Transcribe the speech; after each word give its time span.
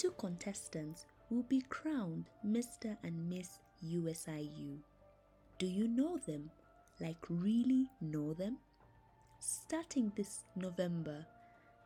two 0.00 0.12
contestants 0.12 1.04
will 1.28 1.42
be 1.42 1.60
crowned 1.68 2.24
Mr. 2.46 2.96
and 3.04 3.28
Miss 3.28 3.58
USIU. 3.86 4.78
Do 5.58 5.66
you 5.66 5.88
know 5.88 6.16
them? 6.16 6.50
Like, 7.00 7.18
really 7.28 7.86
know 8.00 8.32
them? 8.32 8.56
Starting 9.40 10.10
this 10.16 10.44
November, 10.56 11.26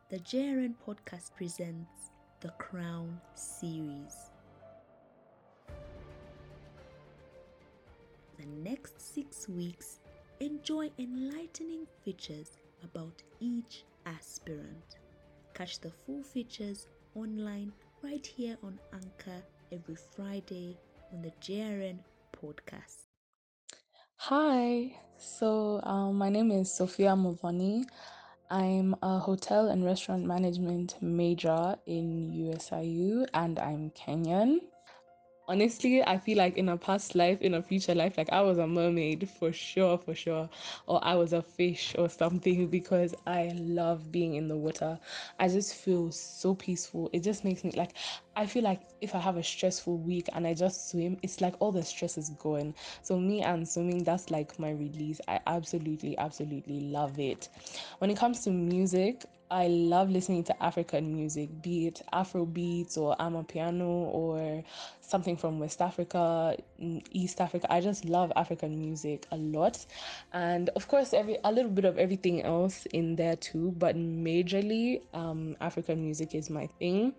the 0.09 0.19
JRN 0.19 0.75
podcast 0.87 1.35
presents 1.35 2.11
the 2.39 2.51
Crown 2.51 3.19
series. 3.33 4.29
The 8.37 8.45
next 8.63 9.13
six 9.13 9.49
weeks, 9.49 9.99
enjoy 10.39 10.89
enlightening 10.99 11.85
features 12.05 12.51
about 12.81 13.23
each 13.41 13.83
aspirant. 14.05 14.99
Catch 15.53 15.81
the 15.81 15.91
full 15.91 16.23
features 16.23 16.87
online 17.13 17.73
right 18.05 18.27
here 18.27 18.55
on 18.61 18.77
Anchor 18.93 19.41
every 19.71 19.95
Friday 20.15 20.77
on 21.11 21.23
the 21.23 21.31
JRN 21.41 21.97
podcast. 22.37 23.07
Hi, 24.17 24.95
so 25.17 25.81
um, 25.81 26.15
my 26.15 26.29
name 26.29 26.51
is 26.51 26.71
Sophia 26.71 27.15
Muthoni. 27.15 27.83
I'm 28.51 28.95
a 29.01 29.17
hotel 29.17 29.69
and 29.69 29.83
restaurant 29.83 30.23
management 30.23 31.01
major 31.01 31.77
in 31.87 32.31
USIU 32.31 33.25
and 33.33 33.57
I'm 33.57 33.89
Kenyan. 33.89 34.59
Honestly, 35.47 36.01
I 36.03 36.17
feel 36.17 36.37
like 36.37 36.57
in 36.57 36.69
a 36.69 36.77
past 36.77 37.15
life, 37.15 37.41
in 37.41 37.53
a 37.53 37.61
future 37.61 37.93
life, 37.93 38.17
like 38.17 38.31
I 38.31 38.41
was 38.41 38.57
a 38.57 38.65
mermaid 38.67 39.29
for 39.29 39.51
sure, 39.51 39.97
for 39.97 40.15
sure, 40.15 40.49
or 40.87 41.03
I 41.03 41.15
was 41.15 41.33
a 41.33 41.41
fish 41.41 41.95
or 41.97 42.09
something 42.09 42.67
because 42.71 43.13
I 43.27 43.51
love 43.55 44.11
being 44.11 44.35
in 44.35 44.47
the 44.47 44.57
water. 44.57 44.99
I 45.39 45.47
just 45.47 45.75
feel 45.75 46.11
so 46.11 46.55
peaceful. 46.55 47.09
It 47.13 47.21
just 47.21 47.43
makes 47.43 47.63
me 47.63 47.71
like, 47.75 47.91
I 48.35 48.47
feel 48.47 48.63
like 48.63 48.81
if 49.01 49.13
I 49.13 49.19
have 49.19 49.37
a 49.37 49.43
stressful 49.43 49.97
week 49.97 50.29
and 50.33 50.47
I 50.47 50.53
just 50.55 50.89
swim, 50.89 51.17
it's 51.21 51.41
like 51.41 51.55
all 51.59 51.71
the 51.71 51.83
stress 51.83 52.17
is 52.17 52.29
gone. 52.31 52.73
So, 53.03 53.19
me 53.19 53.41
and 53.41 53.67
swimming, 53.67 54.03
that's 54.03 54.31
like 54.31 54.57
my 54.57 54.71
release. 54.71 55.21
I 55.27 55.39
absolutely, 55.45 56.17
absolutely 56.17 56.79
love 56.81 57.19
it. 57.19 57.49
When 57.99 58.09
it 58.09 58.17
comes 58.17 58.41
to 58.45 58.51
music, 58.51 59.25
I 59.55 59.67
love 59.67 60.09
listening 60.09 60.43
to 60.45 60.61
African 60.61 61.15
music, 61.15 61.61
be 61.61 61.87
it 61.87 62.01
Afro 62.11 62.45
beats 62.45 62.97
or 62.97 63.15
Amapiano 63.15 63.87
or 63.87 64.65
something 64.99 65.37
from 65.37 65.59
West 65.59 65.81
Africa, 65.81 66.57
East 67.11 67.39
Africa. 67.39 67.65
I 67.71 67.79
just 67.79 68.03
love 68.03 68.33
African 68.35 68.77
music 68.77 69.25
a 69.31 69.37
lot. 69.37 69.85
And 70.33 70.67
of 70.75 70.89
course 70.89 71.13
every 71.13 71.37
a 71.45 71.53
little 71.53 71.71
bit 71.71 71.85
of 71.85 71.97
everything 71.97 72.43
else 72.43 72.85
in 72.87 73.15
there 73.15 73.37
too, 73.37 73.73
but 73.77 73.95
majorly 73.95 75.03
um, 75.13 75.55
African 75.61 76.03
music 76.03 76.35
is 76.35 76.49
my 76.49 76.67
thing. 76.77 77.13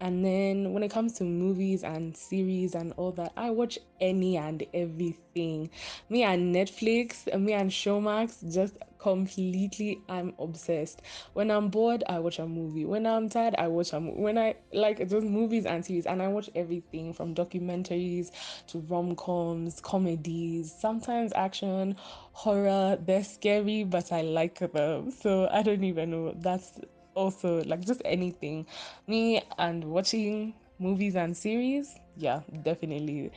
And 0.00 0.24
then 0.24 0.72
when 0.72 0.82
it 0.82 0.90
comes 0.90 1.14
to 1.14 1.24
movies 1.24 1.82
and 1.82 2.16
series 2.16 2.74
and 2.74 2.92
all 2.96 3.10
that, 3.12 3.32
I 3.36 3.50
watch 3.50 3.78
any 4.00 4.36
and 4.36 4.64
everything. 4.72 5.70
Me 6.08 6.22
and 6.22 6.54
Netflix, 6.54 7.26
me 7.38 7.52
and 7.52 7.70
Showmax, 7.70 8.52
just 8.52 8.78
completely, 8.98 10.00
I'm 10.08 10.34
obsessed. 10.38 11.02
When 11.32 11.50
I'm 11.50 11.68
bored, 11.68 12.04
I 12.08 12.18
watch 12.20 12.38
a 12.38 12.46
movie. 12.46 12.84
When 12.84 13.06
I'm 13.06 13.28
tired, 13.28 13.54
I 13.58 13.68
watch 13.68 13.92
a 13.92 14.00
movie. 14.00 14.20
When 14.20 14.38
I 14.38 14.54
like 14.72 14.98
just 14.98 15.26
movies 15.26 15.66
and 15.66 15.84
series, 15.84 16.06
and 16.06 16.22
I 16.22 16.28
watch 16.28 16.48
everything 16.54 17.12
from 17.12 17.34
documentaries 17.34 18.30
to 18.68 18.78
rom 18.80 19.16
coms, 19.16 19.80
comedies, 19.80 20.72
sometimes 20.72 21.32
action, 21.34 21.96
horror. 22.32 22.98
They're 23.04 23.24
scary, 23.24 23.84
but 23.84 24.12
I 24.12 24.22
like 24.22 24.58
them. 24.72 25.10
So 25.10 25.48
I 25.50 25.62
don't 25.62 25.84
even 25.84 26.10
know. 26.10 26.34
That's 26.36 26.80
also 27.18 27.62
like 27.64 27.82
just 27.84 28.02
anything. 28.04 28.66
Me 29.06 29.42
and 29.58 29.84
watching 29.84 30.54
movies 30.78 31.16
and 31.16 31.36
series, 31.36 31.96
yeah, 32.16 32.40
definitely. 32.62 33.32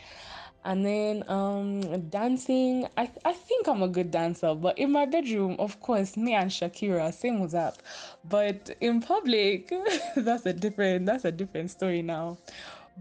And 0.64 0.86
then 0.86 1.24
um 1.28 1.82
dancing, 2.10 2.88
I 2.96 3.10
I 3.26 3.34
think 3.34 3.68
I'm 3.68 3.82
a 3.82 3.88
good 3.88 4.12
dancer, 4.12 4.54
but 4.54 4.78
in 4.78 4.92
my 4.92 5.06
bedroom, 5.06 5.56
of 5.60 5.80
course, 5.82 6.16
me 6.16 6.34
and 6.34 6.52
Shakira, 6.52 7.12
same 7.14 7.40
was 7.40 7.56
up. 7.56 7.82
But 8.30 8.70
in 8.80 9.02
public, 9.02 9.74
that's 10.16 10.46
a 10.46 10.54
different 10.54 11.08
that's 11.08 11.26
a 11.26 11.32
different 11.32 11.72
story 11.72 12.04
now. 12.04 12.38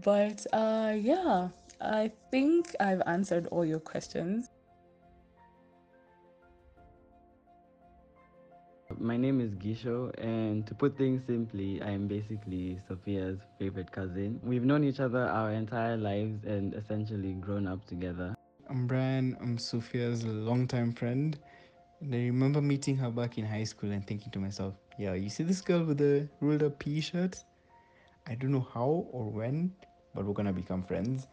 But 0.03 0.45
uh 0.53 0.95
yeah, 0.97 1.49
I 1.79 2.11
think 2.31 2.75
I've 2.79 3.01
answered 3.05 3.47
all 3.51 3.65
your 3.65 3.79
questions. 3.79 4.49
My 9.01 9.17
name 9.17 9.41
is 9.41 9.49
Gisho, 9.55 10.13
and 10.23 10.67
to 10.67 10.75
put 10.75 10.95
things 10.95 11.23
simply, 11.25 11.81
I 11.81 11.89
am 11.89 12.07
basically 12.07 12.79
Sophia's 12.87 13.39
favorite 13.57 13.91
cousin. 13.91 14.39
We've 14.43 14.63
known 14.63 14.83
each 14.83 14.99
other 14.99 15.25
our 15.25 15.49
entire 15.53 15.97
lives 15.97 16.45
and 16.45 16.75
essentially 16.75 17.33
grown 17.33 17.65
up 17.65 17.83
together. 17.87 18.35
I'm 18.69 18.85
Brian, 18.85 19.35
I'm 19.41 19.57
Sophia's 19.57 20.23
longtime 20.23 20.93
friend. 20.93 21.35
And 22.01 22.13
I 22.13 22.19
remember 22.19 22.61
meeting 22.61 22.95
her 22.97 23.09
back 23.09 23.39
in 23.39 23.45
high 23.45 23.63
school 23.63 23.89
and 23.89 24.05
thinking 24.05 24.31
to 24.33 24.39
myself, 24.39 24.75
yeah, 24.99 25.15
you 25.15 25.31
see 25.31 25.41
this 25.41 25.61
girl 25.61 25.83
with 25.83 25.97
the 25.97 26.29
rolled 26.39 26.61
up 26.61 26.77
P 26.77 27.01
shirt? 27.01 27.43
I 28.27 28.35
don't 28.35 28.51
know 28.51 28.67
how 28.71 29.07
or 29.11 29.25
when, 29.31 29.73
but 30.13 30.25
we're 30.25 30.33
gonna 30.35 30.53
become 30.53 30.83
friends. 30.83 31.27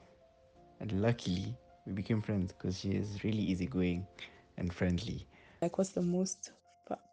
And 0.81 1.03
luckily, 1.03 1.55
we 1.85 1.93
became 1.93 2.23
friends 2.23 2.55
because 2.55 2.81
she 2.81 2.93
is 2.93 3.23
really 3.25 3.43
easygoing 3.43 4.07
and 4.57 4.73
friendly. 4.73 5.27
Like, 5.61 5.77
what's 5.77 5.91
the 5.91 6.01
most 6.01 6.53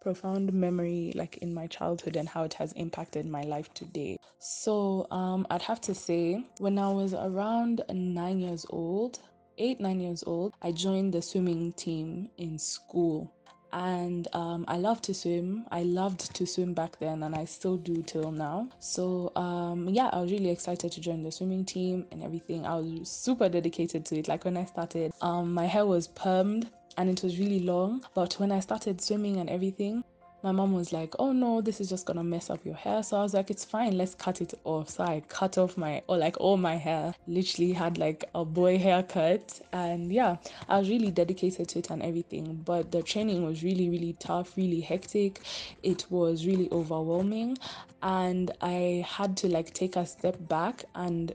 profound 0.02 0.54
memory 0.54 1.12
like 1.16 1.38
in 1.38 1.54
my 1.54 1.68
childhood 1.68 2.16
and 2.16 2.28
how 2.30 2.44
it 2.44 2.54
has 2.54 2.72
impacted 2.74 3.26
my 3.26 3.42
life 3.42 3.74
today. 3.74 4.18
So 4.40 5.08
um, 5.12 5.48
I'd 5.50 5.62
have 5.64 5.82
to 5.82 5.96
say 5.96 6.44
when 6.60 6.78
I 6.78 6.90
was 6.90 7.14
around 7.14 7.84
nine 7.90 8.40
years 8.40 8.66
old, 8.70 9.20
eight, 9.58 9.80
nine 9.80 10.00
years 10.00 10.24
old, 10.26 10.54
I 10.62 10.72
joined 10.72 11.14
the 11.14 11.22
swimming 11.22 11.74
team 11.74 12.30
in 12.38 12.60
school. 12.60 13.32
And 13.74 14.30
um, 14.32 14.64
I 14.70 14.78
love 14.78 15.02
to 15.02 15.14
swim. 15.14 15.66
I 15.70 15.84
loved 15.84 16.34
to 16.34 16.46
swim 16.46 16.74
back 16.74 16.98
then, 16.98 17.24
and 17.24 17.36
I 17.36 17.44
still 17.44 17.76
do 17.76 18.02
till 18.04 18.32
now. 18.32 18.70
So, 18.80 19.34
um, 19.36 19.90
yeah, 19.90 20.10
I 20.14 20.22
was 20.22 20.32
really 20.32 20.50
excited 20.50 20.94
to 20.94 21.02
join 21.02 21.24
the 21.24 21.32
swimming 21.32 21.66
team 21.66 22.06
and 22.12 22.24
everything. 22.24 22.66
I 22.66 22.76
was 22.76 23.10
super 23.10 23.50
dedicated 23.50 24.06
to 24.06 24.20
it. 24.20 24.30
Like 24.30 24.46
when 24.46 24.56
I 24.56 24.64
started, 24.64 25.12
um, 25.20 25.54
my 25.54 25.66
hair 25.66 25.86
was 25.86 26.08
permed 26.08 26.70
and 26.98 27.10
it 27.10 27.24
was 27.24 27.40
really 27.40 27.60
long. 27.60 28.06
But 28.14 28.34
when 28.36 28.52
I 28.52 28.60
started 28.60 29.02
swimming 29.02 29.38
and 29.38 29.50
everything, 29.50 30.04
my 30.46 30.52
mom 30.52 30.74
was 30.74 30.94
like, 30.94 31.16
"Oh 31.18 31.32
no, 31.32 31.60
this 31.60 31.82
is 31.82 31.90
just 31.90 32.06
gonna 32.06 32.24
mess 32.24 32.52
up 32.52 32.64
your 32.64 32.76
hair." 32.76 33.02
So 33.02 33.18
I 33.18 33.24
was 33.24 33.34
like, 33.34 33.50
"It's 33.50 33.66
fine, 33.66 33.98
let's 33.98 34.14
cut 34.14 34.42
it 34.42 34.54
off." 34.64 34.90
So 34.90 35.04
I 35.04 35.24
cut 35.28 35.58
off 35.58 35.76
my 35.76 36.04
or 36.08 36.18
like 36.18 36.40
all 36.40 36.56
my 36.56 36.76
hair. 36.76 37.16
Literally 37.28 37.74
had 37.74 37.98
like 37.98 38.26
a 38.36 38.46
boy 38.46 38.78
haircut, 38.78 39.60
and 39.74 40.14
yeah, 40.14 40.38
I 40.70 40.78
was 40.78 40.88
really 40.88 41.10
dedicated 41.10 41.70
to 41.70 41.80
it 41.80 41.90
and 41.90 42.04
everything. 42.04 42.62
But 42.64 42.92
the 42.92 43.02
training 43.02 43.44
was 43.44 43.64
really, 43.64 43.90
really 43.90 44.16
tough, 44.20 44.56
really 44.56 44.82
hectic. 44.82 45.42
It 45.82 46.06
was 46.12 46.46
really 46.46 46.70
overwhelming, 46.72 47.58
and 48.04 48.52
I 48.62 49.04
had 49.08 49.36
to 49.38 49.48
like 49.48 49.74
take 49.74 49.96
a 49.96 50.06
step 50.06 50.38
back 50.48 50.86
and 50.94 51.34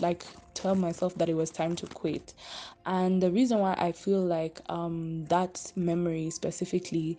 like 0.00 0.24
tell 0.54 0.74
myself 0.74 1.14
that 1.16 1.28
it 1.28 1.34
was 1.34 1.50
time 1.50 1.76
to 1.76 1.86
quit. 1.86 2.34
And 2.86 3.22
the 3.22 3.30
reason 3.30 3.58
why 3.58 3.74
I 3.78 3.92
feel 3.92 4.20
like 4.20 4.60
um, 4.68 5.24
that 5.26 5.72
memory 5.76 6.30
specifically 6.30 7.18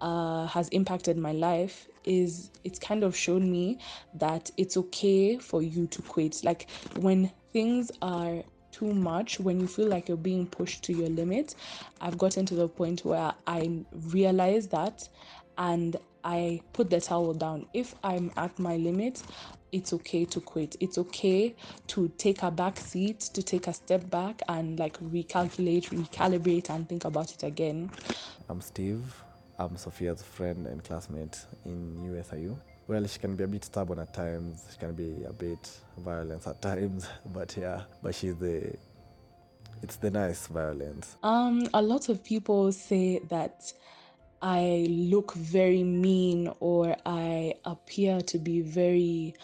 uh, 0.00 0.46
has 0.46 0.68
impacted 0.70 1.16
my 1.16 1.32
life 1.32 1.88
is 2.04 2.50
it's 2.64 2.78
kind 2.78 3.04
of 3.04 3.16
shown 3.16 3.50
me 3.50 3.78
that 4.14 4.50
it's 4.56 4.76
okay 4.76 5.38
for 5.38 5.62
you 5.62 5.86
to 5.88 6.02
quit. 6.02 6.42
Like 6.42 6.68
when 6.96 7.30
things 7.52 7.92
are 8.02 8.42
too 8.72 8.92
much, 8.92 9.38
when 9.38 9.60
you 9.60 9.66
feel 9.68 9.86
like 9.86 10.08
you're 10.08 10.16
being 10.16 10.46
pushed 10.46 10.82
to 10.84 10.92
your 10.92 11.08
limit, 11.08 11.54
I've 12.00 12.18
gotten 12.18 12.46
to 12.46 12.54
the 12.54 12.68
point 12.68 13.04
where 13.04 13.32
I 13.46 13.84
realize 14.08 14.66
that 14.68 15.08
and 15.62 15.96
I 16.24 16.60
put 16.72 16.90
the 16.90 17.00
towel 17.00 17.34
down. 17.34 17.66
If 17.72 17.94
I'm 18.02 18.32
at 18.36 18.58
my 18.58 18.76
limit, 18.76 19.22
it's 19.70 19.92
okay 19.92 20.24
to 20.26 20.40
quit. 20.40 20.74
It's 20.80 20.98
okay 20.98 21.54
to 21.86 22.08
take 22.18 22.42
a 22.42 22.50
back 22.50 22.78
seat, 22.78 23.20
to 23.32 23.42
take 23.42 23.68
a 23.68 23.72
step 23.72 24.10
back 24.10 24.42
and 24.48 24.78
like 24.78 24.98
recalculate, 25.00 25.88
recalibrate, 25.90 26.68
and 26.68 26.88
think 26.88 27.04
about 27.04 27.32
it 27.32 27.44
again. 27.44 27.90
I'm 28.48 28.60
Steve. 28.60 29.22
I'm 29.56 29.76
Sophia's 29.76 30.22
friend 30.22 30.66
and 30.66 30.82
classmate 30.82 31.38
in 31.64 31.96
USIU. 32.10 32.56
Well, 32.88 33.06
she 33.06 33.20
can 33.20 33.36
be 33.36 33.44
a 33.44 33.48
bit 33.48 33.64
stubborn 33.64 34.00
at 34.00 34.12
times. 34.12 34.66
She 34.72 34.78
can 34.78 34.94
be 34.94 35.22
a 35.28 35.32
bit 35.32 35.70
violent 35.98 36.44
at 36.48 36.60
times, 36.60 37.08
but 37.32 37.56
yeah, 37.56 37.82
but 38.02 38.16
she's 38.16 38.34
the 38.34 38.74
it's 39.80 39.96
the 39.96 40.10
nice 40.10 40.48
violence. 40.48 41.16
Um, 41.22 41.68
a 41.72 41.82
lot 41.82 42.08
of 42.08 42.22
people 42.24 42.72
say 42.72 43.20
that 43.28 43.72
I 44.42 44.86
look 44.90 45.34
very 45.34 45.84
mean 45.84 46.52
or 46.60 46.96
I 47.06 47.54
appear 47.64 48.20
to 48.22 48.38
be 48.38 48.60
very 48.60 49.34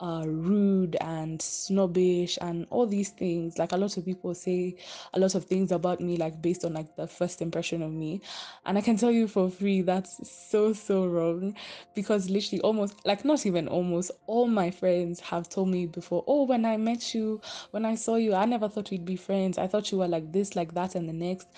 uh, 0.00 0.24
rude 0.26 0.96
and 1.00 1.40
snobbish 1.40 2.38
and 2.42 2.66
all 2.70 2.86
these 2.86 3.10
things. 3.10 3.58
Like 3.58 3.72
a 3.72 3.76
lot 3.76 3.96
of 3.96 4.04
people 4.04 4.34
say 4.34 4.76
a 5.14 5.18
lot 5.18 5.34
of 5.34 5.44
things 5.46 5.72
about 5.72 6.00
me, 6.00 6.16
like 6.16 6.40
based 6.42 6.64
on 6.64 6.74
like 6.74 6.96
the 6.96 7.06
first 7.06 7.40
impression 7.40 7.82
of 7.82 7.92
me. 7.92 8.20
And 8.66 8.76
I 8.76 8.82
can 8.82 8.96
tell 8.96 9.10
you 9.10 9.26
for 9.26 9.50
free, 9.50 9.82
that's 9.82 10.28
so, 10.30 10.72
so 10.72 11.06
wrong 11.06 11.54
because 11.94 12.28
literally 12.28 12.60
almost, 12.60 12.94
like 13.06 13.24
not 13.24 13.46
even 13.46 13.68
almost, 13.68 14.10
all 14.26 14.46
my 14.48 14.70
friends 14.70 15.20
have 15.20 15.48
told 15.48 15.68
me 15.68 15.86
before, 15.86 16.24
oh, 16.26 16.44
when 16.44 16.64
I 16.64 16.76
met 16.76 17.14
you, 17.14 17.40
when 17.70 17.84
I 17.86 17.94
saw 17.94 18.16
you, 18.16 18.34
I 18.34 18.44
never 18.44 18.68
thought 18.68 18.90
we'd 18.90 19.04
be 19.04 19.16
friends. 19.16 19.58
I 19.58 19.66
thought 19.66 19.90
you 19.92 19.98
were 19.98 20.08
like 20.08 20.32
this, 20.32 20.56
like 20.56 20.74
that, 20.74 20.94
and 20.94 21.08
the 21.08 21.12
next. 21.14 21.48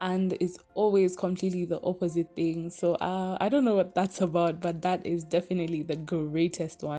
And 0.00 0.34
it's 0.40 0.58
always 0.74 1.16
completely 1.16 1.64
the 1.64 1.80
opposite 1.82 2.34
thing. 2.36 2.70
So 2.70 2.94
uh, 2.96 3.38
I 3.40 3.48
don't 3.48 3.64
know 3.64 3.74
what 3.74 3.94
that's 3.94 4.20
about, 4.20 4.60
but 4.60 4.82
that 4.82 5.04
is 5.06 5.24
definitely 5.24 5.82
the 5.82 5.96
greatest 5.96 6.82
one. 6.82 6.98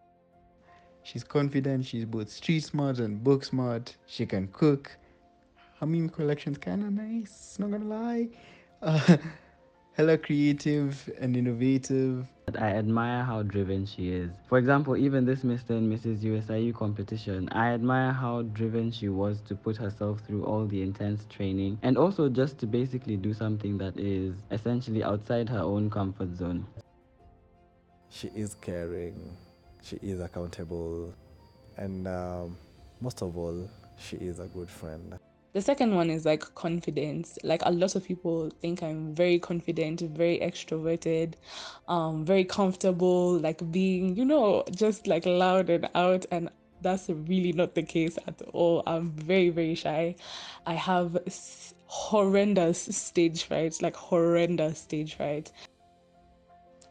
She's 1.03 1.23
confident, 1.23 1.85
she's 1.85 2.05
both 2.05 2.29
street 2.29 2.61
smart 2.61 2.99
and 2.99 3.23
book 3.23 3.45
smart. 3.45 3.95
She 4.07 4.25
can 4.25 4.47
cook. 4.49 4.97
Her 5.79 5.85
meme 5.85 6.09
collection's 6.09 6.57
kind 6.57 6.83
of 6.83 6.91
nice, 6.91 7.55
not 7.59 7.71
gonna 7.71 7.85
lie. 7.85 8.29
Uh, 8.81 9.17
hella 9.97 10.15
creative 10.15 11.09
and 11.19 11.35
innovative. 11.35 12.27
I 12.55 12.67
admire 12.67 13.23
how 13.23 13.41
driven 13.41 13.83
she 13.87 14.09
is. 14.09 14.29
For 14.47 14.59
example, 14.59 14.95
even 14.95 15.25
this 15.25 15.39
Mr. 15.39 15.71
and 15.71 15.91
Mrs. 15.91 16.19
USIU 16.19 16.71
competition, 16.75 17.49
I 17.51 17.73
admire 17.73 18.11
how 18.11 18.43
driven 18.43 18.91
she 18.91 19.09
was 19.09 19.41
to 19.47 19.55
put 19.55 19.75
herself 19.75 20.21
through 20.27 20.45
all 20.45 20.67
the 20.67 20.83
intense 20.83 21.25
training 21.31 21.79
and 21.81 21.97
also 21.97 22.29
just 22.29 22.59
to 22.59 22.67
basically 22.67 23.17
do 23.17 23.33
something 23.33 23.79
that 23.79 23.99
is 23.99 24.35
essentially 24.51 25.03
outside 25.03 25.49
her 25.49 25.61
own 25.61 25.89
comfort 25.89 26.35
zone. 26.35 26.67
She 28.09 28.27
is 28.35 28.53
caring, 28.61 29.35
she 29.81 29.95
is 30.03 30.21
accountable, 30.21 31.11
and 31.75 32.07
um, 32.07 32.55
most 33.01 33.23
of 33.23 33.35
all, 33.35 33.67
she 33.97 34.17
is 34.17 34.39
a 34.39 34.45
good 34.45 34.69
friend. 34.69 35.17
The 35.57 35.63
second 35.63 35.95
one 35.95 36.11
is 36.11 36.23
like 36.23 36.53
confidence. 36.53 37.39
Like 37.43 37.63
a 37.65 37.71
lot 37.71 37.95
of 37.95 38.03
people 38.05 38.51
think 38.61 38.83
I'm 38.83 39.15
very 39.15 39.39
confident, 39.39 40.01
very 40.01 40.37
extroverted, 40.37 41.33
um, 41.87 42.23
very 42.23 42.45
comfortable, 42.45 43.39
like 43.39 43.71
being, 43.71 44.15
you 44.15 44.23
know, 44.23 44.63
just 44.69 45.07
like 45.07 45.25
loud 45.25 45.71
and 45.71 45.89
out. 45.95 46.27
And 46.29 46.51
that's 46.83 47.09
really 47.09 47.53
not 47.53 47.73
the 47.73 47.81
case 47.81 48.19
at 48.27 48.39
all. 48.53 48.83
I'm 48.85 49.09
very, 49.13 49.49
very 49.49 49.73
shy. 49.73 50.13
I 50.67 50.75
have 50.75 51.17
horrendous 51.87 52.95
stage 52.95 53.45
fright, 53.45 53.81
like 53.81 53.95
horrendous 53.95 54.77
stage 54.77 55.15
fright. 55.15 55.51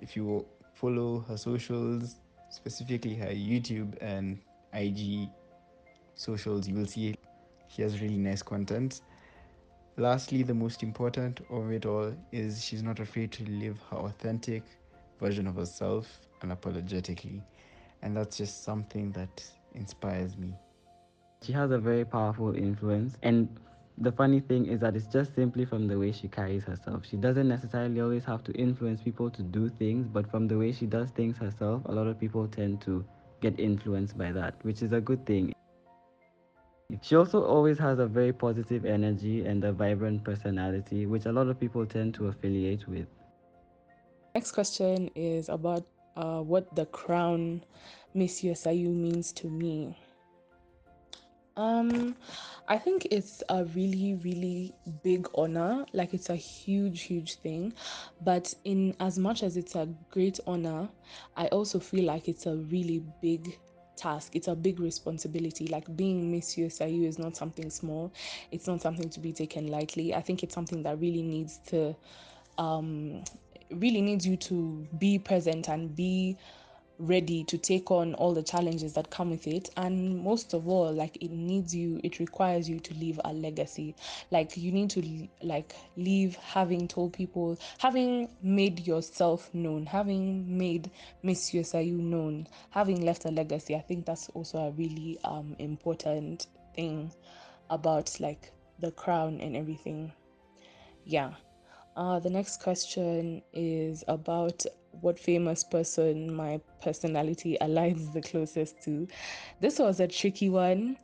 If 0.00 0.16
you 0.16 0.44
follow 0.74 1.20
her 1.28 1.36
socials, 1.36 2.16
specifically 2.50 3.14
her 3.14 3.26
YouTube 3.26 3.96
and 4.00 4.40
IG 4.72 5.28
socials, 6.16 6.66
you 6.66 6.74
will 6.74 6.86
see 6.86 7.14
she 7.76 7.82
has 7.82 8.00
really 8.00 8.16
nice 8.16 8.42
content. 8.42 9.02
Lastly, 9.98 10.42
the 10.42 10.54
most 10.54 10.82
important 10.82 11.40
of 11.50 11.70
it 11.70 11.84
all 11.84 12.12
is 12.32 12.64
she's 12.64 12.82
not 12.82 13.00
afraid 13.00 13.32
to 13.32 13.44
live 13.44 13.78
her 13.90 13.98
authentic 13.98 14.62
version 15.20 15.46
of 15.46 15.56
herself 15.56 16.20
unapologetically. 16.42 17.42
And 18.00 18.16
that's 18.16 18.38
just 18.38 18.64
something 18.64 19.12
that 19.12 19.44
inspires 19.74 20.38
me. 20.38 20.54
She 21.42 21.52
has 21.52 21.70
a 21.70 21.78
very 21.78 22.04
powerful 22.04 22.54
influence 22.56 23.16
and 23.22 23.48
the 23.98 24.12
funny 24.12 24.40
thing 24.40 24.66
is 24.66 24.80
that 24.80 24.94
it's 24.94 25.06
just 25.06 25.34
simply 25.34 25.64
from 25.64 25.86
the 25.86 25.98
way 25.98 26.12
she 26.12 26.28
carries 26.28 26.64
herself. 26.64 27.06
She 27.06 27.16
doesn't 27.16 27.48
necessarily 27.48 28.00
always 28.00 28.24
have 28.24 28.44
to 28.44 28.52
influence 28.52 29.00
people 29.02 29.30
to 29.30 29.42
do 29.42 29.70
things, 29.70 30.06
but 30.06 30.30
from 30.30 30.48
the 30.48 30.58
way 30.58 30.72
she 30.72 30.84
does 30.84 31.10
things 31.10 31.38
herself, 31.38 31.82
a 31.86 31.92
lot 31.92 32.06
of 32.06 32.18
people 32.20 32.46
tend 32.46 32.82
to 32.82 33.04
get 33.40 33.58
influenced 33.58 34.16
by 34.18 34.32
that, 34.32 34.54
which 34.62 34.82
is 34.82 34.92
a 34.92 35.00
good 35.00 35.24
thing. 35.24 35.54
She 37.02 37.16
also 37.16 37.42
always 37.44 37.78
has 37.78 37.98
a 37.98 38.06
very 38.06 38.32
positive 38.32 38.84
energy 38.84 39.44
and 39.44 39.64
a 39.64 39.72
vibrant 39.72 40.22
personality, 40.22 41.06
which 41.06 41.26
a 41.26 41.32
lot 41.32 41.48
of 41.48 41.58
people 41.58 41.84
tend 41.84 42.14
to 42.14 42.28
affiliate 42.28 42.86
with. 42.86 43.08
Next 44.36 44.52
question 44.52 45.10
is 45.16 45.48
about 45.48 45.84
uh, 46.16 46.42
what 46.42 46.74
the 46.76 46.86
crown 46.86 47.64
Miss 48.14 48.42
USIU 48.42 48.94
means 48.94 49.32
to 49.32 49.48
me. 49.48 49.96
Um, 51.56 52.14
I 52.68 52.78
think 52.78 53.08
it's 53.10 53.42
a 53.48 53.64
really, 53.64 54.14
really 54.22 54.74
big 55.02 55.26
honor. 55.34 55.86
Like 55.92 56.14
it's 56.14 56.30
a 56.30 56.36
huge, 56.36 57.02
huge 57.02 57.36
thing. 57.36 57.72
But 58.22 58.54
in 58.64 58.94
as 59.00 59.18
much 59.18 59.42
as 59.42 59.56
it's 59.56 59.74
a 59.74 59.88
great 60.10 60.38
honor, 60.46 60.88
I 61.36 61.48
also 61.48 61.80
feel 61.80 62.04
like 62.04 62.28
it's 62.28 62.46
a 62.46 62.56
really 62.56 63.02
big 63.22 63.58
task. 63.96 64.36
It's 64.36 64.48
a 64.48 64.54
big 64.54 64.80
responsibility. 64.80 65.66
Like 65.66 65.94
being 65.96 66.30
Miss 66.30 66.56
USIU 66.56 67.06
is 67.06 67.18
not 67.18 67.36
something 67.36 67.70
small. 67.70 68.12
It's 68.52 68.66
not 68.66 68.80
something 68.82 69.08
to 69.10 69.20
be 69.20 69.32
taken 69.32 69.68
lightly. 69.68 70.14
I 70.14 70.20
think 70.20 70.42
it's 70.42 70.54
something 70.54 70.82
that 70.82 71.00
really 71.00 71.22
needs 71.22 71.58
to 71.68 71.96
um 72.58 73.22
really 73.70 74.00
needs 74.00 74.26
you 74.26 74.36
to 74.36 74.86
be 74.98 75.18
present 75.18 75.68
and 75.68 75.94
be 75.94 76.36
ready 76.98 77.44
to 77.44 77.58
take 77.58 77.90
on 77.90 78.14
all 78.14 78.32
the 78.32 78.42
challenges 78.42 78.94
that 78.94 79.10
come 79.10 79.30
with 79.30 79.46
it. 79.46 79.70
And 79.76 80.22
most 80.22 80.54
of 80.54 80.68
all 80.68 80.92
like 80.92 81.16
it 81.22 81.30
needs 81.30 81.74
you 81.74 82.00
it 82.02 82.18
requires 82.18 82.68
you 82.68 82.80
to 82.80 82.94
leave 82.94 83.20
a 83.24 83.32
legacy. 83.32 83.94
Like 84.30 84.56
you 84.56 84.72
need 84.72 84.90
to 84.90 85.28
like 85.42 85.74
leave 85.96 86.36
having 86.36 86.88
told 86.88 87.12
people 87.12 87.58
having 87.78 88.28
made 88.42 88.86
yourself 88.86 89.52
known 89.54 89.86
having 89.86 90.58
made 90.58 90.90
miss 91.22 91.50
usiu 91.52 91.98
known 91.98 92.46
having 92.70 93.04
left 93.04 93.24
a 93.24 93.30
legacy. 93.30 93.74
I 93.74 93.80
think 93.80 94.06
that's 94.06 94.28
also 94.30 94.58
a 94.58 94.70
really 94.72 95.18
um 95.24 95.54
important 95.58 96.46
thing 96.74 97.12
about 97.70 98.18
like 98.20 98.52
the 98.80 98.90
crown 98.92 99.40
and 99.40 99.56
everything. 99.56 100.12
Yeah. 101.04 101.32
Uh, 101.96 102.18
the 102.20 102.28
next 102.28 102.60
question 102.62 103.40
is 103.54 104.04
about 104.06 104.66
what 105.00 105.18
famous 105.18 105.64
person 105.64 106.34
my 106.34 106.60
personality 106.82 107.56
aligns 107.60 108.12
the 108.12 108.20
closest 108.22 108.82
to. 108.84 109.06
This 109.60 109.78
was 109.78 110.00
a 110.00 110.08
tricky 110.08 110.48
one. 110.48 110.96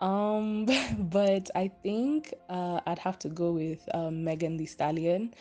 Um, 0.00 0.66
but 0.98 1.50
I 1.54 1.68
think 1.82 2.34
uh, 2.48 2.80
I'd 2.86 2.98
have 2.98 3.18
to 3.20 3.28
go 3.28 3.52
with 3.52 3.88
um, 3.94 4.24
Megan 4.24 4.56
Thee 4.56 4.66
Stallion. 4.66 5.34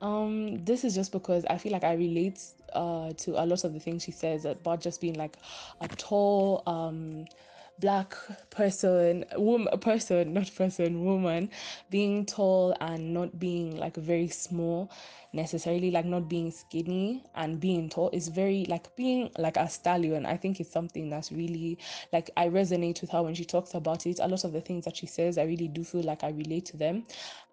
Um, 0.00 0.64
this 0.64 0.84
is 0.84 0.94
just 0.94 1.10
because 1.12 1.44
I 1.50 1.58
feel 1.58 1.72
like 1.72 1.84
I 1.84 1.94
relate 1.94 2.40
uh, 2.72 3.12
to 3.18 3.42
a 3.42 3.44
lot 3.44 3.64
of 3.64 3.72
the 3.72 3.80
things 3.80 4.04
she 4.04 4.12
says 4.12 4.44
about 4.44 4.80
just 4.80 5.00
being 5.00 5.14
like 5.14 5.36
a 5.80 5.88
tall, 5.88 6.62
um, 6.66 7.26
black 7.80 8.14
person 8.50 9.24
woman 9.36 9.78
person 9.78 10.32
not 10.32 10.50
person 10.56 11.04
woman 11.04 11.48
being 11.90 12.26
tall 12.26 12.76
and 12.80 13.14
not 13.14 13.38
being 13.38 13.76
like 13.76 13.96
very 13.96 14.28
small 14.28 14.90
necessarily 15.32 15.90
like 15.90 16.04
not 16.06 16.28
being 16.28 16.50
skinny 16.50 17.22
and 17.34 17.60
being 17.60 17.88
tall 17.88 18.10
is 18.12 18.28
very 18.28 18.64
like 18.66 18.94
being 18.96 19.30
like 19.38 19.56
a 19.56 19.68
stallion. 19.68 20.24
I 20.24 20.36
think 20.36 20.58
it's 20.60 20.72
something 20.72 21.10
that's 21.10 21.30
really 21.30 21.78
like 22.12 22.30
i 22.36 22.48
resonate 22.48 23.00
with 23.00 23.10
her 23.10 23.22
when 23.22 23.34
she 23.34 23.44
talks 23.44 23.74
about 23.74 24.06
it. 24.06 24.18
A 24.20 24.28
lot 24.28 24.44
of 24.44 24.52
the 24.52 24.60
things 24.60 24.84
that 24.86 24.96
she 24.96 25.06
says 25.06 25.38
i 25.38 25.44
really 25.44 25.68
do 25.68 25.84
feel 25.84 26.02
like 26.02 26.24
i 26.24 26.30
relate 26.30 26.66
to 26.66 26.76
them. 26.76 27.04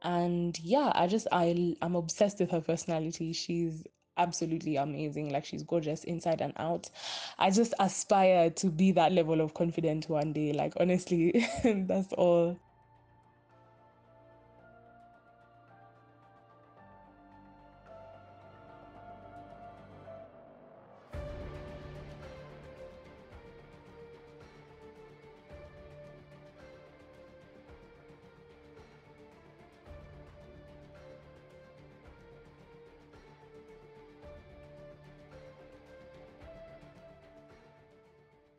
And 0.04 0.58
yeah 0.60 0.92
i 0.96 1.08
just 1.08 1.28
i 1.32 1.76
i'm 1.82 1.96
obsessed 1.96 2.40
with 2.40 2.52
her 2.52 2.62
personality. 2.62 3.34
She's 3.34 3.84
absolutely 4.18 4.76
amazing. 4.78 5.32
Like 5.32 5.46
she's 5.46 5.64
gorgeous 5.64 6.04
inside 6.04 6.42
and 6.42 6.54
out. 6.58 6.90
I 7.40 7.52
just 7.52 7.74
aspire 7.80 8.50
to 8.52 8.68
be 8.70 8.92
that 8.94 9.12
level 9.12 9.42
of 9.42 9.54
confident 9.54 10.10
one 10.10 10.34
day. 10.34 10.54
Like 10.54 10.74
honestly, 10.80 11.48
that's 11.64 12.14
all. 12.14 12.60